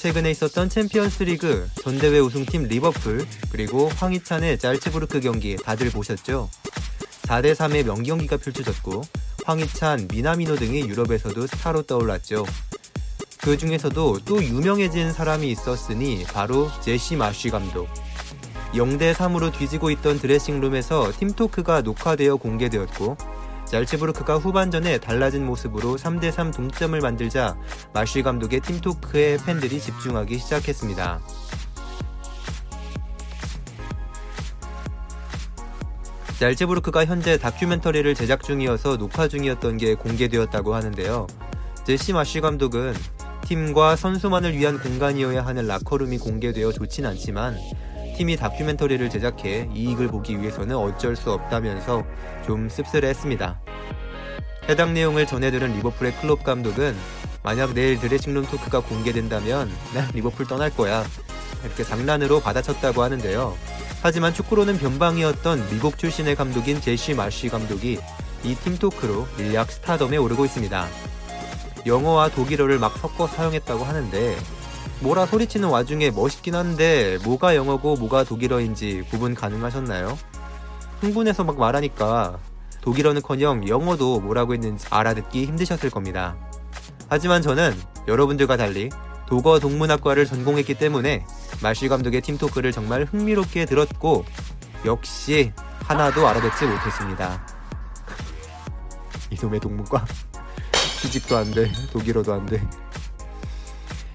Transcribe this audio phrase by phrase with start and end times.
[0.00, 6.48] 최근에 있었던 챔피언스 리그, 전대회 우승팀 리버풀, 그리고 황희찬의 짤츠부르크 경기 다들 보셨죠?
[7.24, 9.02] 4대3의 명경기가 펼쳐졌고,
[9.44, 12.46] 황희찬, 미나미노 등이 유럽에서도 스타로 떠올랐죠.
[13.42, 17.86] 그 중에서도 또 유명해진 사람이 있었으니 바로 제시 마쉬 감독.
[18.72, 23.18] 0대3으로 뒤지고 있던 드레싱룸에서 팀토크가 녹화되어 공개되었고,
[23.70, 27.56] 잘츠부르크가 후반전에 달라진 모습으로 3대3 동점을 만들자
[27.94, 31.20] 마쉬 감독의 팀토크에 팬들이 집중하기 시작했습니다.
[36.40, 41.28] 잘츠부르크가 현재 다큐멘터리를 제작 중이어서 녹화 중이었던 게 공개되었다고 하는데요.
[41.84, 42.94] 제시 마쉬 감독은
[43.44, 47.56] 팀과 선수만을 위한 공간이어야 하는 라커룸이 공개되어 좋진 않지만
[48.20, 52.04] 팀이 다큐멘터리를 제작해 이익을 보기 위해서는 어쩔 수 없다면서
[52.44, 53.58] 좀 씁쓸해했습니다.
[54.68, 56.94] 해당 내용을 전해들은 리버풀의 클롭 감독은
[57.42, 61.02] 만약 내일 dressing room talk가 공개된다면 난 리버풀 떠날 거야.
[61.64, 63.56] 이렇게 장난으로 받아쳤다고 하는데요.
[64.02, 67.98] 하지만 축구로는 변방이었던 미국 출신의 감독인 제시 마쉬 감독이
[68.44, 70.86] 이 team talk로 일약 스타덤에 오르고 있습니다.
[71.86, 74.36] 영어와 독일어를 막 섞어 사용했다고 하는데
[75.00, 80.18] 뭐라 소리치는 와중에 멋있긴 한데 뭐가 영어고 뭐가 독일어인지 구분 가능하셨나요?
[81.00, 82.38] 흥분해서 막 말하니까
[82.82, 86.36] 독일어는커녕 영어도 뭐라고 했는지 알아듣기 힘드셨을 겁니다.
[87.08, 87.74] 하지만 저는
[88.08, 88.90] 여러분들과 달리
[89.26, 91.24] 독어 동문학과를 전공했기 때문에
[91.62, 94.26] 마쉬 감독의 팀토크를 정말 흥미롭게 들었고
[94.84, 95.52] 역시
[95.84, 97.46] 하나도 알아듣지 못했습니다.
[99.30, 100.04] 이놈의 동문과
[101.00, 102.60] 피직도 안 돼, 독일어도 안 돼.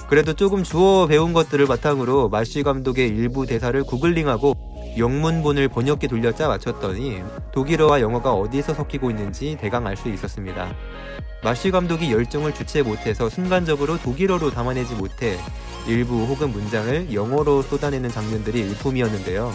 [0.07, 4.53] 그래도 조금 주워 배운 것들을 바탕으로 마쉬 감독의 일부 대사를 구글링하고
[4.97, 10.73] 영문본을 번역기 돌렸자 맞췄더니 독일어와 영어가 어디에서 섞이고 있는지 대강 알 수 있었습니다.
[11.43, 15.37] 마쉬 감독이 열정을 주체 못해서 순간적으로 독일어로 담아내지 못해
[15.87, 19.53] 일부 혹은 문장을 영어로 쏟아내는 장면들이 일품이었는데요.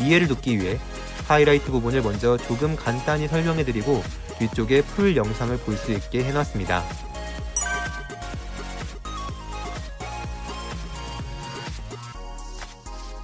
[0.00, 0.78] 이해를 돕기 위해
[1.26, 4.02] 하이라이트 부분을 먼저 조금 간단히 설명해드리고
[4.38, 6.82] 뒤쪽에 풀 영상을 볼 수 있게 해놨습니다.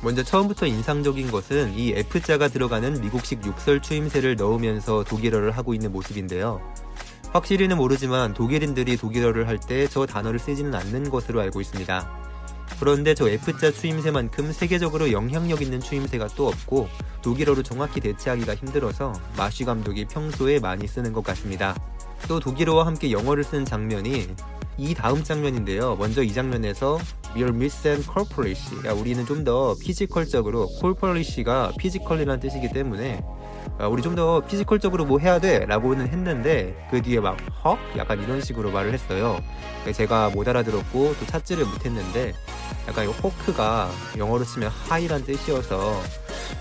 [0.04, 6.60] 먼저 처음부터 인상적인 것은 이 F자가 들어가는 미국식 육설 추임새를 넣으면서 독일어를 하고 있는 모습인데요.
[7.32, 12.10] 확실히는 모르지만 독일인들이 독일어를 할 때 저 단어를 쓰지는 않는 것으로 알고 있습니다.
[12.78, 16.88] 그런데 저 F자 추임새만큼 세계적으로 영향력 있는 추임새가 또 없고
[17.22, 21.75] 독일어로 정확히 대체하기가 힘들어서 마쉬 감독이 평소에 많이 쓰는 것 같습니다.
[22.28, 24.28] 또 독일어와 함께 영어를 쓴 장면이
[24.76, 25.97] 이 다음 장면인데요.
[25.97, 26.98] 먼저 이 장면에서
[27.36, 28.60] Wir müssen körperlich.
[28.86, 33.20] 야, 우리는 좀 더 피지컬적으로 corporate가 피지컬이라는 뜻이기 때문에
[33.78, 37.78] 아, 우리 좀 더 physical적으로 뭐 해야 돼 라고는 했는데 그 뒤에 막 헉?
[37.97, 39.41] 약간 이런 식으로 말을 했어요
[39.92, 42.32] 제가 못 알아들었고 또 찾지를 못했는데
[42.88, 46.00] 약간 이 호크가 영어로 치면 high란 뜻이어서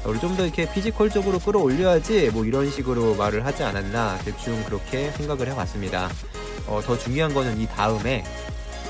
[0.05, 5.47] 우리 좀 더 이렇게 physical적으로 끌어올려야지 뭐 이런 식으로 말을 하지 않았나 대충 그렇게 생각을
[5.49, 6.09] 해봤습니다
[6.67, 8.23] 어, 더 중요한 거는 이 다음에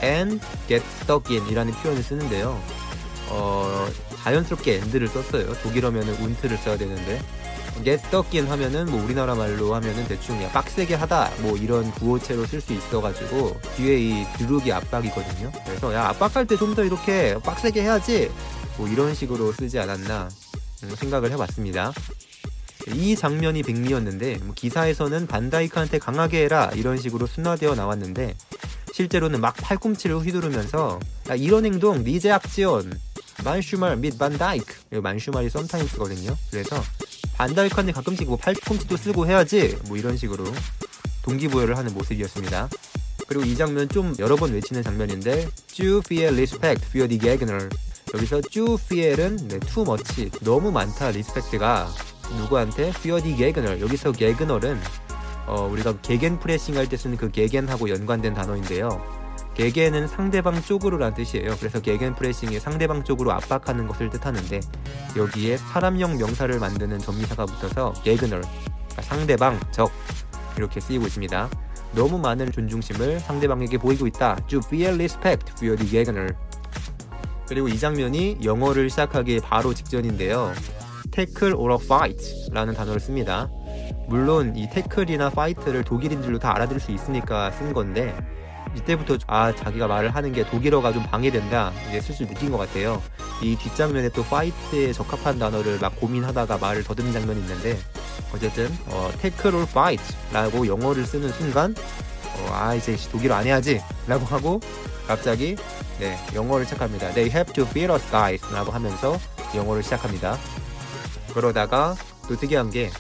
[0.02, 2.60] and get stuck in 이라는 표현을 쓰는데요.
[3.30, 3.88] 어,
[4.24, 5.54] 자연스럽게 end를 썼어요.
[5.64, 7.22] 독일어면은 운트를 써야 되는데
[7.84, 12.46] get stuck in 하면은 뭐 우리나라 말로 하면은 대충 그냥 빡세게 하다 뭐 이런 구호체로
[12.46, 15.52] 쓸 수 있어가지고 뒤에 이 드룩이 압박이거든요.
[15.66, 18.30] 그래서 야 압박할 때 좀 더 이렇게 빡세게 해야지
[18.78, 20.53] 뭐 이런 식으로 쓰지 않았나 음,
[20.90, 21.94] 생각을 해봤습니다.
[22.94, 28.36] 이 장면이 백미였는데 뭐 기사에서는 반다이크한테 강하게 해라 이런 식으로 순화되어 나왔는데
[28.94, 31.00] 실제로는 막 팔꿈치를 휘두르면서
[31.30, 33.00] 야, 이런 행동 니제 악지원
[33.44, 35.00] 만슈말 및 반다이크.
[35.02, 36.36] 만슈말이 썸타임스거든요.
[36.52, 36.82] 그래서
[37.36, 40.46] 반다이크한테 가끔씩 뭐 팔꿈치도 쓰고 해야지 뭐 이런 식으로
[41.24, 42.70] 동기부여를 하는 모습이었습니다.
[43.28, 46.02] 그리고 이 장면 좀 여러 번 외치는 장면인데 퓨어
[47.08, 47.70] 디 게그널
[48.14, 51.88] 여기서 zu viel은 네, too much 너무 많다 Respekt가
[52.38, 52.92] 누구한테?
[52.92, 54.80] für die Gegner 여기서 Gegner은
[55.48, 59.02] 어, 우리가 Gegenpressing 할 때 쓰는 그 gegen하고 연관된 단어인데요.
[59.56, 61.56] gegen은 상대방 쪽으로란 뜻이에요.
[61.60, 64.60] 그래서 Gegenpressing이 상대방 쪽으로 압박하는 것을 뜻하는데
[65.18, 69.92] 여기에 사람형 명사를 만드는 접미사가 붙어서 Gegner 그러니까 상대방 적
[70.56, 71.50] 이렇게 쓰이고 있습니다.
[71.94, 74.38] 너무 많은 존중심을 상대방에게 보이고 있다.
[74.48, 76.36] Zu viel Respekt für die Gegner.
[77.48, 80.54] 그리고 이 장면이 영어를 시작하기 바로 직전인데요.
[81.12, 83.50] tackle or fight라는 단어를 씁니다.
[84.08, 88.16] 물론 이 태클이나 fight를 독일인들도 다 알아들을 수 있으니까 쓴 건데
[88.76, 93.02] 이때부터 아 자기가 말을 하는 게 독일어가 좀 방해된다 이제 슬슬 느낀 것 같아요.
[93.42, 97.78] 이 뒷장면에 또 fight에 적합한 단어를 막 고민하다가 말을 더듬는 장면이 있는데
[98.34, 101.76] 어쨌든 어, tackle or fight라고 영어를 쓰는 순간
[102.38, 104.60] 어, 아 이제 독일어 안 해야지 라고 하고
[105.08, 105.56] 갑자기
[106.00, 107.12] 네 영어를 시작합니다.
[107.12, 109.18] They have to beat us guys 라고 하면서
[109.56, 110.38] 영어를 시작합니다.
[111.34, 111.96] 그러다가
[112.28, 112.92] 또 특이한 게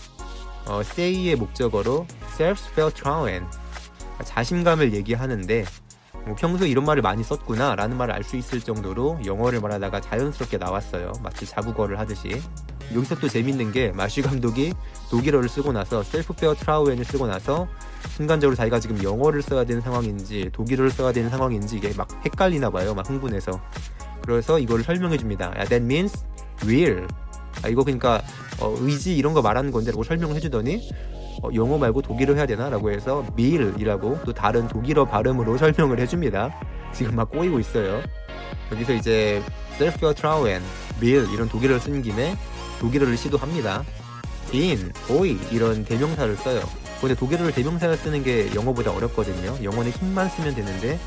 [0.66, 2.06] 어, say의 목적어로
[2.38, 3.46] Selbstvertrauen
[4.24, 5.66] 자신감을 얘기하는데
[6.26, 10.58] 뭐 평소에 이런 말을 많이 썼구나 라는 말을 알 수 있을 정도로 영어를 말하다가 자연스럽게
[10.58, 11.12] 나왔어요.
[11.22, 12.42] 마치 자국어를 하듯이.
[12.96, 14.74] 여기서 또 재밌는 게 마쉬 감독이
[15.10, 17.68] 독일어를 쓰고 나서 Selbstvertrauen을 쓰고 나서
[18.10, 22.94] 순간적으로 자기가 지금 영어를 써야 되는 상황인지 독일어를 써야 되는 상황인지 이게 막 헷갈리나 봐요.
[22.94, 23.60] 막 흥분해서.
[24.22, 25.54] 그래서 이걸 설명해 줍니다.
[25.58, 26.26] 야, that means
[26.64, 27.08] will.
[27.64, 28.22] 아, 이거 그러니까
[28.60, 30.90] 어, 의지 이런 거 말하는 건데 라고 설명을 해주더니
[31.42, 32.70] 어, 영어 말고 독일어 해야 되나?
[32.70, 36.54] 라고 해서 밀이라고 또 다른 독일어 발음으로 설명을 해줍니다.
[36.94, 38.02] 지금 막 꼬이고 있어요.
[38.72, 39.42] 여기서 이제
[39.78, 40.62] self trauen,
[41.00, 42.36] 밀 이런 독일어를 쓴 김에
[42.80, 43.84] 독일어를 시도합니다.
[44.54, 46.62] in, boy 이런 대명사를 써요.
[47.04, 49.62] 근데 독일어를 대명사를 쓰는 게 영어보다 어렵거든요.
[49.62, 50.98] 영어는 힘만 쓰면 되는데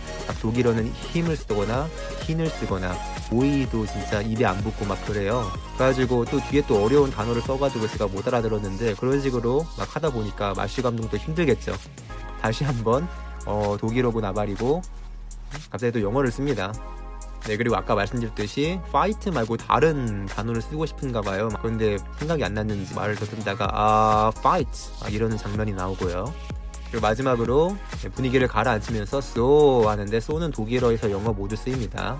[0.42, 1.88] 독일어는 힘을 쓰거나
[2.26, 2.94] 흰을 쓰거나
[3.30, 5.50] 보이도 진짜 입에 안 붙고 막 그래요.
[5.78, 10.52] 그래가지고 또 뒤에 또 어려운 단어를 써가지고 제가 못 알아들었는데 그런 식으로 막 하다 보니까
[10.54, 11.74] 마쉬 감독도 힘들겠죠.
[12.42, 13.08] 다시 한번
[13.46, 14.82] 어, 독일어고 나발이고
[15.70, 16.74] 갑자기 또 영어를 씁니다.
[17.46, 21.48] 네 그리고 아까 말씀드렸듯이 fight 말고 다른 단어를 쓰고 싶은가 봐요.
[21.60, 24.70] 그런데 생각이 안 났는지 말을 더듬다가 아 fight
[25.04, 26.32] 아, 이러는 장면이 나오고요.
[26.90, 27.76] 그리고 마지막으로
[28.14, 32.18] 분위기를 가라앉히면서 so 하는데 so는 독일어에서 영어 모두 쓰입니다.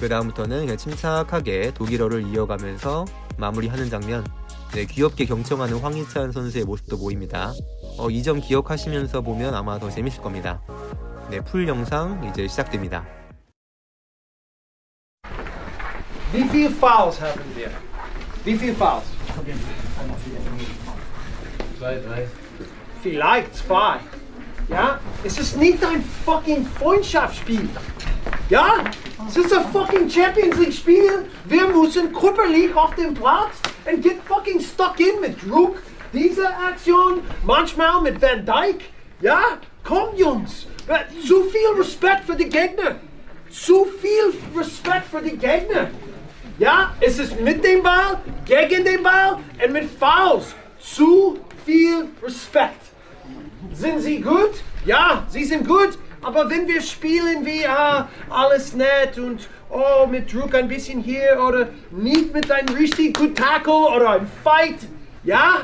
[0.00, 3.04] 그 다음부터는 그냥 침착하게 독일어를 이어가면서
[3.38, 4.26] 마무리하는 장면.
[4.72, 7.52] 네, 귀엽게 경청하는 황희찬 선수의 모습도 보입니다.
[7.96, 10.60] 어, 이 점 기억하시면서 보면 아마 더 재밌을 겁니다.
[11.30, 13.04] 네, 풀 영상 이제 시작됩니다.
[16.34, 17.70] Wie viele Fouls haben wir?
[18.44, 19.04] Wie viele Fouls?
[21.78, 22.26] Zwei, drei.
[23.00, 24.00] Vielleicht zwei.
[24.68, 24.98] Ja?
[25.22, 27.68] Es ist nicht ein fucking Freundschaftsspiel.
[28.50, 28.82] Ja?
[29.28, 31.24] Es ist ein fucking Champions League Spiel.
[31.44, 33.52] Wir müssen körperlich auf dem Platz
[33.84, 35.76] und get fucking stuck in mit Druck.
[36.12, 38.84] Diese Aktion, manchmal mit Van Dyke.
[39.20, 39.40] Ja?
[39.84, 40.66] Komm, Jungs.
[41.24, 42.96] Zu viel Respekt für die Gegner.
[43.50, 45.90] Zu viel Respekt für die Gegner.
[46.58, 50.54] Ja, es ist mit dem Ball, gegen den Ball und mit Fouls.
[50.78, 52.80] Zu viel Respekt.
[53.72, 54.62] Sind sie gut?
[54.86, 55.98] Ja, sie sind gut.
[56.22, 61.42] Aber wenn wir spielen wie ah, alles nett und oh, mit Druck ein bisschen hier
[61.44, 64.76] oder nicht mit einem richtig gut Tackle oder ein Fight,
[65.24, 65.62] ja,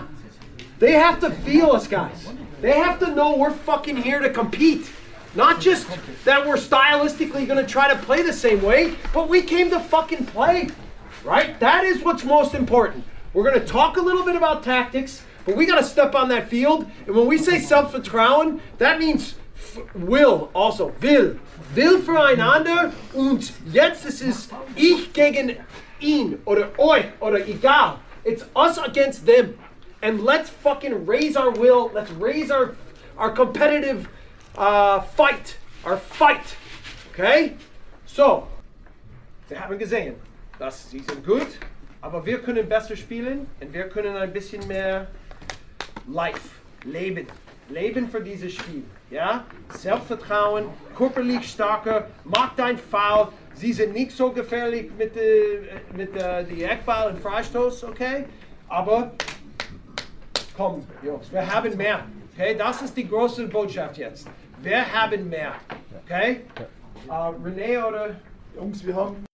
[0.80, 2.34] they have to feel us, guys.
[2.60, 4.86] They have to know we're fucking here to compete.
[5.34, 5.86] Not just
[6.24, 9.78] that we're stylistically going to try to play the same way, but we came to
[9.78, 10.68] fucking play.
[11.24, 11.58] Right?
[11.60, 13.04] That is what's most important.
[13.32, 16.28] We're going to talk a little bit about tactics, but we got to step on
[16.30, 16.90] that field.
[17.06, 20.88] And when we say Selbstvertrauen, that means f- will also.
[21.00, 21.38] Will.
[21.76, 22.92] Will füreinander.
[23.14, 25.56] Und jetzt ist es ich gegen
[26.00, 28.00] ihn oder euch oder egal.
[28.24, 29.58] It's us against them.
[30.02, 31.90] And let's fucking raise our will.
[31.94, 32.74] Let's raise our
[33.18, 34.08] our competitive
[34.60, 35.56] uh, fight.
[35.84, 36.56] Our fight.
[37.12, 37.56] Okay?
[38.06, 38.46] So,
[39.50, 40.14] Sie haben gesehen,
[40.60, 41.48] dass sie sind gut,
[42.00, 45.08] aber wir können besser spielen und wir können ein bisschen mehr
[46.06, 46.50] Life,
[46.84, 47.26] Leben,
[47.68, 48.84] Leben für dieses Spiel.
[49.10, 49.44] Ja?
[49.70, 50.66] Selbstvertrauen,
[50.96, 53.32] körperlich starker, macht ein Foul.
[53.54, 58.26] Sie sind nicht so gefährlich mit, äh, mit äh, die Eckball und Freistoß, okay?
[58.68, 59.10] Aber
[60.56, 62.06] komm, Jungs, wir haben mehr.
[62.34, 64.28] Okay, das ist die große Botschaft jetzt.
[64.62, 65.54] Wir haben mehr.
[66.04, 66.42] Okay?
[67.08, 68.16] Äh, René oder
[68.54, 69.24] Jungs, wir haben